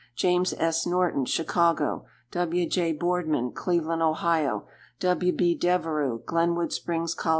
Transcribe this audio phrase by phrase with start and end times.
[0.15, 0.87] James S.
[0.87, 2.05] Norton, Chicago.
[2.31, 2.67] W.
[2.67, 2.91] J.
[2.91, 4.67] Boardman, Cleveland, O.
[4.99, 5.31] W.
[5.31, 5.53] B.
[5.53, 7.29] Devereux, Glenwood Springs, Col.